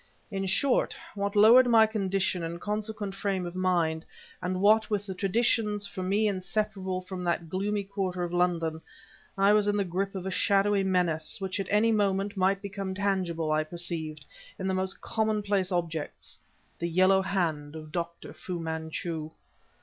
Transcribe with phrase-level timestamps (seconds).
[0.31, 4.03] In short, what with my lowered condition and consequent frame of mind,
[4.41, 8.81] and what with the traditions, for me inseparable from that gloomy quarter of London,
[9.37, 12.95] I was in the grip of a shadowy menace which at any moment might become
[12.95, 14.25] tangible I perceived,
[14.57, 16.39] in the most commonplace objects,
[16.79, 18.33] the yellow hand of Dr.
[18.33, 19.29] Fu Manchu.